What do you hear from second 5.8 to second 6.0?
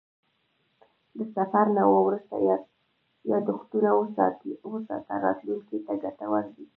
ته